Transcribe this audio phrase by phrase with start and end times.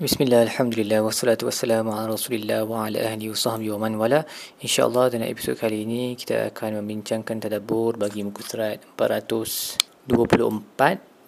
[0.00, 4.24] Bismillah, Alhamdulillah, wassalatu wassalamu ala rasulillah wa ala ahli wa sahbihi wa man wala.
[4.64, 10.08] InsyaAllah dalam episod kali ini kita akan membincangkan tadabur bagi muka surat 424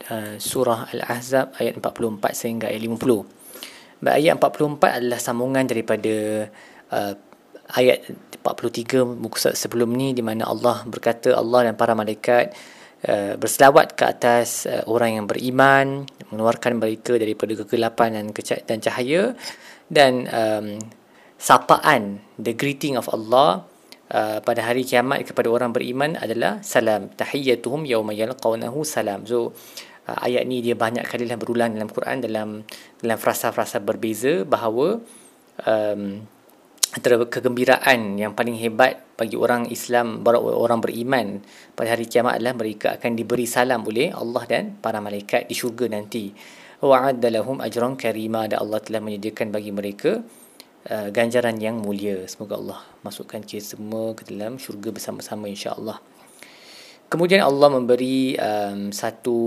[0.09, 6.49] uh, Surah Al-Ahzab ayat 44 sehingga ayat 50 Baik, Ayat 44 adalah sambungan daripada
[6.97, 7.13] uh,
[7.77, 8.09] ayat
[8.41, 12.57] 43 muka surat sebelum ni di mana Allah berkata Allah dan para malaikat
[13.03, 18.27] Uh, berselawat ke atas uh, orang yang beriman mengeluarkan mereka daripada kegelapan dan
[18.63, 19.35] dan cahaya
[19.91, 20.79] dan um,
[21.35, 23.67] sapaan the greeting of Allah
[24.07, 29.27] uh, pada hari kiamat kepada orang beriman adalah salam tahiyyatuhum yawma yalqawnahu salam.
[29.27, 29.51] So
[30.07, 32.63] uh, ayat ni dia banyak kali lah berulang dalam Quran dalam
[33.03, 35.03] dalam frasa-frasa berbeza bahawa
[35.67, 36.23] um,
[36.93, 41.41] antara kegembiraan yang paling hebat bagi orang Islam orang beriman
[41.73, 45.89] pada hari kiamat adalah mereka akan diberi salam oleh Allah dan para malaikat di syurga
[45.89, 46.33] nanti.
[46.83, 50.19] Wa'adda lahum ajran karima dan Allah telah menyediakan bagi mereka
[50.91, 52.27] uh, ganjaran yang mulia.
[52.27, 56.03] Semoga Allah masukkan kita semua ke dalam syurga bersama-sama insya-Allah.
[57.07, 59.39] Kemudian Allah memberi um, satu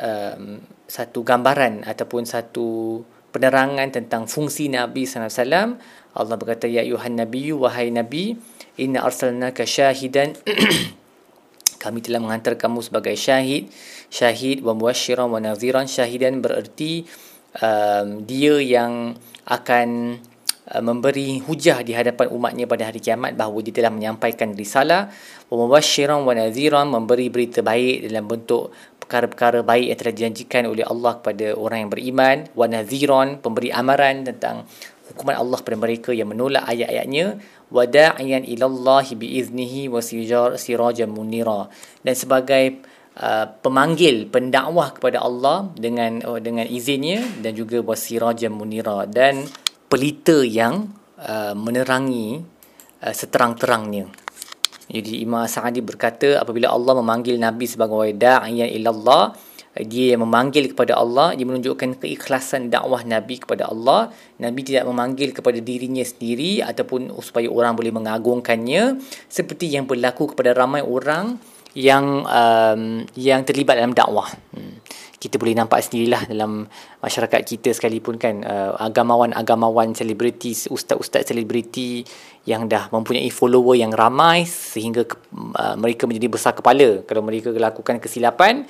[0.00, 0.42] um,
[0.88, 2.98] satu gambaran ataupun satu
[3.30, 5.68] penerangan tentang fungsi Nabi sallallahu alaihi wasallam
[6.14, 8.34] Allah berkata ya ayuhan nabiyyu wahai nabi
[8.80, 10.34] inna arsalnaka syahidan.
[11.82, 13.72] Kami telah menghantar kamu sebagai syahid.
[14.12, 15.88] Syahid wa mubasysyiran wa nadhiran.
[15.88, 17.08] Syahidan bererti
[17.56, 19.16] um, dia yang
[19.48, 20.20] akan
[20.68, 25.08] uh, memberi hujah di hadapan umatnya pada hari kiamat bahawa dia telah menyampaikan risalah.
[25.48, 30.84] Wa mubasysyiran wa nadhiran memberi berita baik dalam bentuk perkara-perkara baik yang telah dijanjikan oleh
[30.84, 32.36] Allah kepada orang yang beriman.
[32.52, 34.68] Wa nadhiran pemberi amaran tentang
[35.10, 40.00] hukuman Allah kepada mereka yang menolak ayat-ayatnya wada'iyan ilallahi biiznihi wa
[40.56, 41.66] sirajan munira.
[42.00, 42.82] Dan sebagai
[43.18, 49.04] uh, pemanggil pendakwah kepada Allah dengan uh, dengan izinnya dan juga wasirajan munira.
[49.10, 49.46] Dan
[49.90, 50.88] pelita yang
[51.18, 52.40] uh, menerangi
[53.02, 54.06] uh, seterang-terangnya.
[54.90, 59.30] Jadi Imam Sa'adi berkata apabila Allah memanggil Nabi sebagai da'iyan ilallah
[59.78, 64.10] dia memanggil kepada Allah dia menunjukkan keikhlasan dakwah Nabi kepada Allah.
[64.42, 68.98] Nabi tidak memanggil kepada dirinya sendiri ataupun supaya orang boleh mengagungkannya.
[69.30, 71.38] Seperti yang berlaku kepada ramai orang
[71.78, 74.26] yang um, yang terlibat dalam dakwah.
[74.50, 74.82] Hmm.
[75.20, 76.64] kita boleh nampak sendirilah dalam
[77.04, 82.00] masyarakat kita sekalipun kan uh, agamawan-agamawan selebriti ustaz-ustaz selebriti
[82.48, 87.04] yang dah mempunyai follower yang ramai sehingga uh, mereka menjadi besar kepala.
[87.04, 88.64] Kalau mereka lakukan kesilapan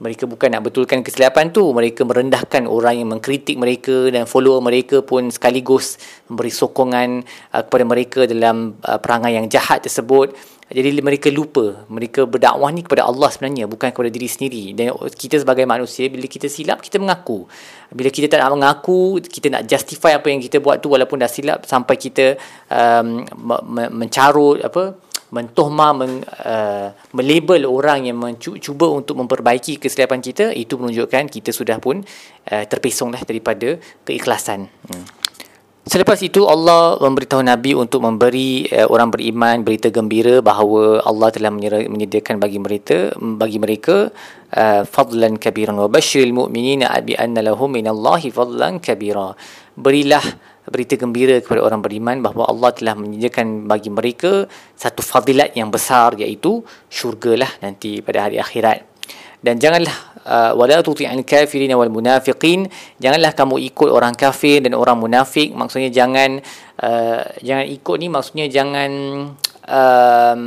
[0.00, 1.68] mereka bukan nak betulkan kesilapan tu.
[1.76, 7.20] Mereka merendahkan orang yang mengkritik mereka dan follower mereka pun sekaligus memberi sokongan
[7.52, 10.32] uh, kepada mereka dalam uh, perangai yang jahat tersebut.
[10.70, 14.70] Jadi mereka lupa mereka berdakwah ni kepada Allah sebenarnya bukan kepada diri sendiri.
[14.72, 17.44] Dan kita sebagai manusia bila kita silap kita mengaku.
[17.90, 21.26] Bila kita tak nak mengaku kita nak justify apa yang kita buat tu walaupun dah
[21.26, 22.38] silap sampai kita
[22.70, 23.26] um,
[23.90, 31.30] mencarut apa mentohma men, uh, melabel orang yang mencuba untuk memperbaiki kesilapan kita itu menunjukkan
[31.30, 32.02] kita sudah pun
[32.50, 35.20] uh, terpesonglah daripada keikhlasan hmm.
[35.80, 41.50] Selepas itu Allah memberitahu Nabi untuk memberi uh, orang beriman berita gembira bahawa Allah telah
[41.50, 44.12] menyediakan bagi mereka bagi mereka
[44.54, 49.32] uh, fadlan kabiran wa basyiril mu'minina bi anna lahum minallahi fadlan kabira.
[49.72, 50.22] Berilah
[50.70, 54.46] berita gembira kepada orang beriman bahawa Allah telah menyediakan bagi mereka
[54.78, 58.86] satu fadilat yang besar iaitu syurga lah nanti pada hari akhirat.
[59.40, 59.96] Dan janganlah
[60.28, 62.68] uh, wala tuti'an kafirin wal munafiqin
[63.00, 65.50] janganlah kamu ikut orang kafir dan orang munafik.
[65.56, 66.44] Maksudnya jangan
[66.80, 68.90] uh, jangan ikut ni maksudnya jangan
[69.64, 70.42] um,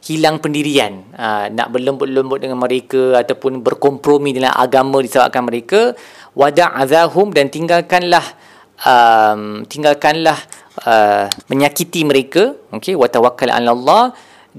[0.00, 5.92] hilang pendirian uh, nak berlembut-lembut dengan mereka ataupun berkompromi dengan agama disebabkan mereka.
[6.32, 8.24] Wada'azahum dan tinggalkanlah
[8.84, 10.38] um, tinggalkanlah
[10.84, 14.04] uh, menyakiti mereka okey wa tawakkal 'ala Allah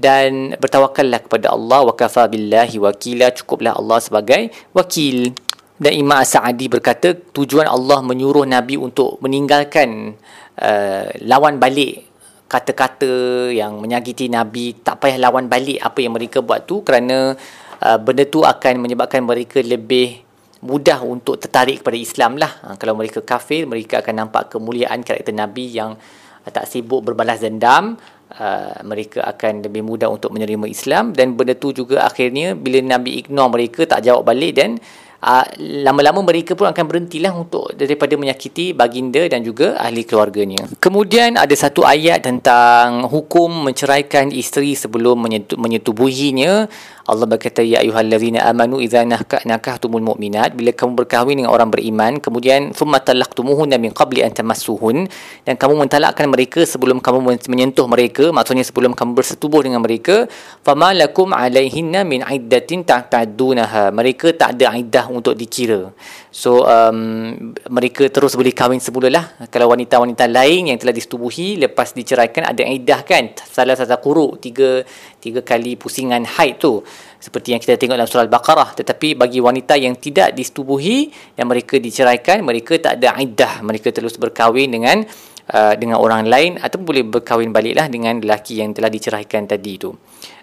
[0.00, 5.36] dan bertawakallah kepada Allah wa kafa billahi wakila cukuplah Allah sebagai wakil.
[5.80, 10.12] Dan Imam Sa'adi berkata tujuan Allah menyuruh Nabi untuk meninggalkan
[10.60, 12.04] uh, lawan balik
[12.50, 17.32] kata-kata yang menyakiti Nabi tak payah lawan balik apa yang mereka buat tu kerana
[17.80, 20.20] uh, benda tu akan menyebabkan mereka lebih
[20.60, 22.52] mudah untuk tertarik kepada Islam lah.
[22.64, 27.40] Ha, kalau mereka kafir, mereka akan nampak kemuliaan karakter Nabi yang uh, tak sibuk berbalas
[27.40, 27.96] dendam.
[28.30, 33.26] Uh, mereka akan lebih mudah untuk menerima Islam dan benda tu juga akhirnya bila Nabi
[33.26, 34.78] ignore mereka tak jawab balik dan
[35.24, 40.66] uh, lama-lama mereka pun akan berhentilah untuk daripada menyakiti baginda dan juga ahli keluarganya.
[40.80, 46.68] Kemudian ada satu ayat tentang hukum menceraikan isteri sebelum menyetubuhinya.
[47.10, 49.02] Allah berkata ya ayyuhallazina amanu idza
[49.42, 55.10] nakahtumul mu'minat bila kamu berkahwin dengan orang beriman kemudian thumma talaqtumuhunna min qabli an tamassuhun
[55.42, 60.30] dan kamu mentalakkan mereka sebelum kamu menyentuh mereka maksudnya sebelum kamu bersetubuh dengan mereka
[60.62, 65.90] fama lakum alaihinna min iddatin ta'tadunaha mereka tak ada iddah untuk dikira.
[66.30, 71.92] So um, mereka terus boleh kahwin semula lah kalau wanita-wanita lain yang telah disetubuhi lepas
[71.92, 74.86] diceraikan ada iddah kan salah satu kuruk tiga
[75.20, 76.80] tiga kali pusingan haid tu.
[77.20, 78.80] Seperti yang kita tengok dalam surah Al-Baqarah.
[78.80, 84.16] Tetapi bagi wanita yang tidak disetubuhi yang mereka diceraikan mereka tak ada iddah mereka terus
[84.16, 85.04] berkahwin dengan
[85.52, 89.90] uh, dengan orang lain atau boleh berkahwin baliklah dengan lelaki yang telah diceraikan tadi tu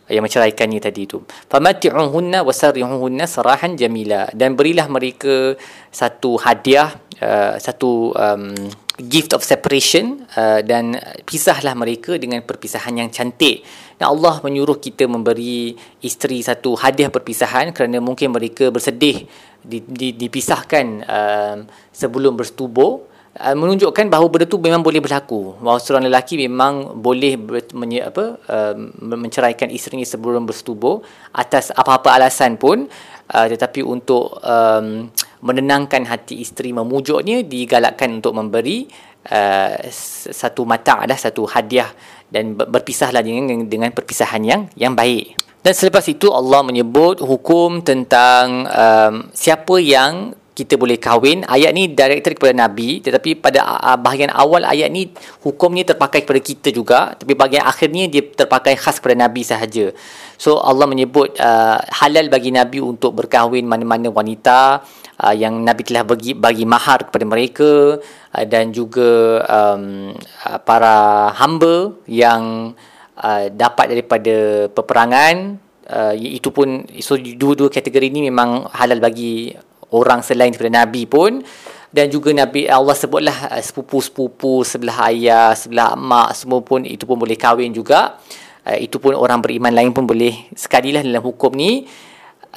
[0.08, 1.24] yang menceraikannya tadi tu.
[1.52, 4.28] Famati'uhunna wasarrihuhunna sarahan jamila.
[4.32, 5.56] Dan berilah mereka
[5.92, 8.56] satu hadiah uh, satu um,
[8.98, 13.62] gift of separation uh, dan pisahlah mereka dengan perpisahan yang cantik.
[13.98, 19.28] Dan Allah menyuruh kita memberi isteri satu hadiah perpisahan kerana mungkin mereka bersedih
[20.18, 21.58] dipisahkan uh,
[21.92, 25.56] sebelum bersetubuh uh, menunjukkan bahawa benda tu memang boleh berlaku.
[25.62, 31.02] Bahawa seorang lelaki memang boleh ber, menye, apa, uh, menceraikan isterinya sebelum bersetubuh
[31.34, 32.90] atas apa-apa alasan pun
[33.32, 35.08] uh, tetapi untuk um,
[35.46, 38.90] menenangkan hati isteri memujuknya digalakkan untuk memberi
[39.30, 39.76] uh,
[40.34, 41.92] satu mata ada satu hadiah
[42.28, 45.38] dan berpisahlah dengan dengan perpisahan yang yang baik.
[45.64, 51.46] Dan selepas itu Allah menyebut hukum tentang um, siapa yang kita boleh kahwin.
[51.46, 55.14] Ayat ni directed kepada Nabi tetapi pada bahagian awal ayat ni
[55.46, 59.94] hukumnya terpakai kepada kita juga tapi bahagian akhirnya dia terpakai khas kepada Nabi sahaja.
[60.42, 64.82] So Allah menyebut uh, halal bagi Nabi untuk berkahwin mana-mana wanita
[65.22, 68.02] uh, yang Nabi telah bagi bagi mahar kepada mereka
[68.34, 72.74] uh, dan juga um, uh, para hamba yang
[73.22, 75.58] uh, dapat daripada peperangan
[75.90, 79.54] uh, itu pun so dua-dua kategori ini memang halal bagi
[79.92, 81.44] orang selain daripada Nabi pun
[81.88, 87.16] dan juga Nabi Allah sebutlah uh, sepupu-sepupu sebelah ayah, sebelah mak semua pun itu pun
[87.16, 88.20] boleh kahwin juga.
[88.68, 91.88] Uh, itu pun orang beriman lain pun boleh sekadilah dalam hukum ni.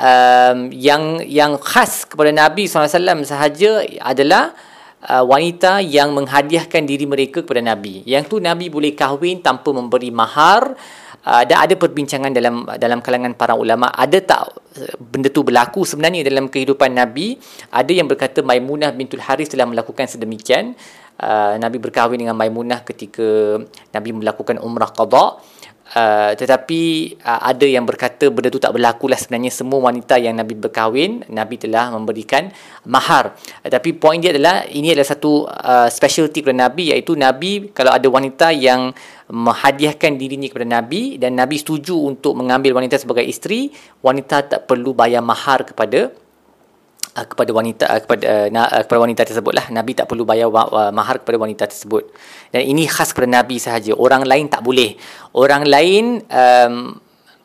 [0.00, 4.56] Um, yang yang khas kepada Nabi SAW sahaja adalah
[5.06, 8.03] uh, wanita yang menghadiahkan diri mereka kepada Nabi.
[8.05, 10.75] Yang tu Nabi boleh kahwin tanpa memberi mahar.
[11.20, 15.84] Uh, dan ada perbincangan dalam dalam kalangan para ulama ada tak uh, benda tu berlaku
[15.84, 17.37] sebenarnya dalam kehidupan Nabi?
[17.69, 20.72] Ada yang berkata Maimunah bintul Haris telah melakukan sedemikian.
[21.20, 23.61] Uh, Nabi berkahwin dengan Maimunah ketika
[23.93, 25.37] Nabi melakukan umrah qada
[25.91, 29.19] Uh, tetapi uh, ada yang berkata benda tu tak berlaku lah.
[29.19, 32.47] Sebenarnya semua wanita yang Nabi berkahwin Nabi telah memberikan
[32.87, 33.35] mahar.
[33.67, 37.91] Uh, tapi poin dia adalah ini adalah satu uh, specialty kepada Nabi iaitu Nabi kalau
[37.91, 38.95] ada wanita yang
[39.31, 43.71] menghadiahkan dirinya kepada Nabi dan Nabi setuju untuk mengambil wanita sebagai isteri
[44.03, 46.11] wanita tak perlu bayar mahar kepada
[47.17, 49.67] uh, kepada wanita uh, kepada uh, uh, kepada wanita tersebut lah.
[49.71, 52.11] Nabi tak perlu bayar uh, mahar kepada wanita tersebut.
[52.55, 53.95] Dan ini khas kepada Nabi sahaja.
[53.95, 54.95] Orang lain tak boleh.
[55.35, 56.95] Orang lain um,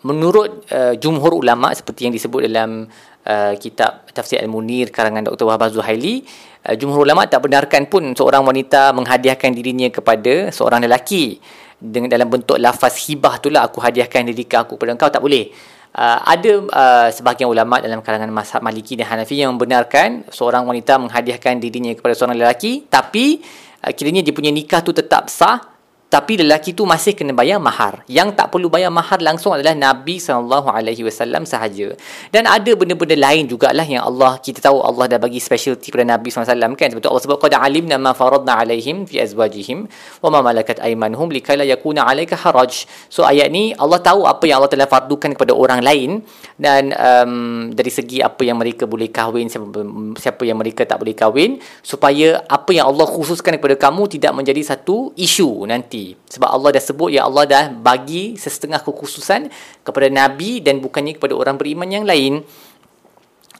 [0.06, 2.86] menurut uh, jumhur ulama seperti yang disebut dalam
[3.26, 5.50] uh, kitab tafsir al-munir karangan Dr.
[5.50, 6.22] Wahbah Zuhaili
[6.70, 11.42] uh, jumhur ulama tak benarkan pun seorang wanita menghadiahkan dirinya kepada seorang lelaki.
[11.76, 15.52] Dengan dalam bentuk lafaz hibah itulah aku hadiahkan diri aku kepada engkau tak boleh
[15.96, 21.00] uh, ada uh, sebahagian ulama dalam kalangan mazhab Maliki dan Hanafi yang membenarkan seorang wanita
[21.00, 23.40] menghadiahkan dirinya kepada seorang lelaki tapi
[23.82, 25.75] uh, kiranya dia punya nikah tu tetap sah
[26.16, 28.08] tapi lelaki tu masih kena bayar mahar.
[28.08, 31.92] Yang tak perlu bayar mahar langsung adalah Nabi SAW sahaja.
[32.32, 36.32] Dan ada benda-benda lain jugalah yang Allah, kita tahu Allah dah bagi specialty kepada Nabi
[36.32, 36.88] SAW kan.
[36.88, 39.92] Sebab tu Allah sebut, Qad alimna ma faradna alaihim fi azwajihim
[40.24, 42.88] wa ma malakat aimanuhum likala yakuna alaika haraj.
[43.12, 46.24] So ayat ni Allah tahu apa yang Allah telah fardukan kepada orang lain
[46.56, 47.34] dan um,
[47.76, 49.68] dari segi apa yang mereka boleh kahwin, siapa,
[50.16, 54.64] siapa yang mereka tak boleh kahwin supaya apa yang Allah khususkan kepada kamu tidak menjadi
[54.64, 59.50] satu isu nanti sebab Allah dah sebut ya Allah dah bagi setengah kekhususan
[59.82, 62.46] kepada Nabi dan bukannya kepada orang beriman yang lain.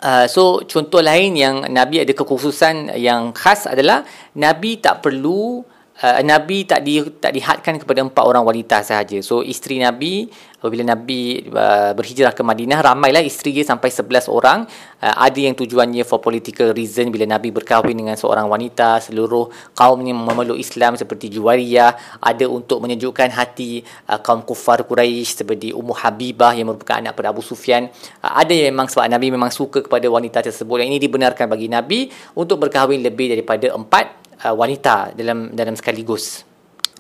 [0.06, 4.06] Uh, so contoh lain yang Nabi ada kekhususan yang khas adalah
[4.38, 5.66] Nabi tak perlu
[6.02, 9.20] uh, Nabi tak di tak dihadkan kepada empat orang wanita sahaja.
[9.24, 10.28] So isteri Nabi
[10.60, 14.66] apabila Nabi uh, berhijrah ke Madinah ramailah isteri dia sampai 11 orang.
[14.98, 20.18] Uh, ada yang tujuannya for political reason bila Nabi berkahwin dengan seorang wanita seluruh kaumnya
[20.18, 26.58] memeluk Islam seperti Juwariyah, ada untuk menyejukkan hati uh, kaum kufar Quraisy seperti Ummu Habibah
[26.58, 27.88] yang merupakan anak pada Abu Sufyan.
[28.26, 30.82] Uh, ada yang memang sebab Nabi memang suka kepada wanita tersebut.
[30.82, 36.44] Yang ini dibenarkan bagi Nabi untuk berkahwin lebih daripada empat uh, wanita dalam dalam sekaligus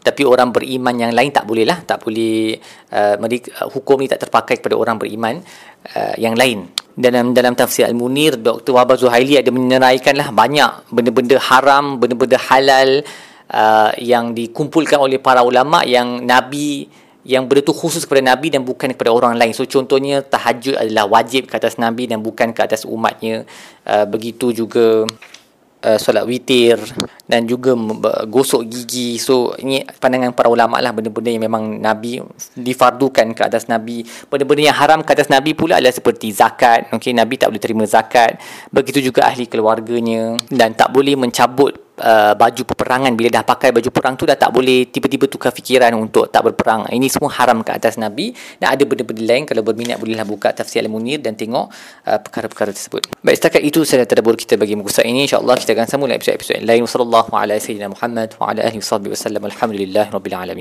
[0.05, 2.53] tapi orang beriman yang lain tak boleh lah tak boleh
[2.93, 5.41] uh, uh, hukum ni tak terpakai kepada orang beriman
[5.97, 8.71] uh, yang lain dalam dalam tafsir Al-Munir Dr.
[8.71, 13.01] Wahbah Zuhaili ada menyeraikan lah banyak benda-benda haram benda-benda halal
[13.49, 16.87] uh, yang dikumpulkan oleh para ulama yang Nabi
[17.25, 19.49] yang benda tu khusus kepada Nabi dan bukan kepada orang lain.
[19.57, 23.49] So contohnya tahajud adalah wajib ke atas Nabi dan bukan ke atas umatnya.
[23.81, 25.09] Uh, begitu juga
[25.83, 26.79] uh, solat witir
[27.25, 27.73] dan juga
[28.29, 29.17] gosok gigi.
[29.17, 32.21] So ini pandangan para ulama lah benda-benda yang memang Nabi
[32.53, 34.05] difardukan ke atas Nabi.
[34.29, 36.89] Benda-benda yang haram ke atas Nabi pula adalah seperti zakat.
[36.93, 38.37] Okay, Nabi tak boleh terima zakat.
[38.69, 43.87] Begitu juga ahli keluarganya dan tak boleh mencabut Uh, baju peperangan bila dah pakai baju
[43.87, 46.87] perang tu dah tak boleh tiba-tiba tukar fikiran untuk tak berperang.
[46.91, 48.35] Ini semua haram ke atas Nabi.
[48.59, 51.71] Dan ada benda-benda lain kalau berminat bolehlah buka tafsir Al-Munir dan tengok
[52.05, 53.07] uh, perkara-perkara tersebut.
[53.23, 55.25] Baik setakat itu saya dah kita bagi muka ini.
[55.25, 56.83] insyaAllah kita akan sambung episod-episod lain.
[56.83, 57.93] Wassalamualaikum warahmatullahi wabarakatuh.
[57.95, 59.43] Muhammad wa ala alihi wa sallam.
[59.47, 60.53] Alhamdulillah rabbil alamin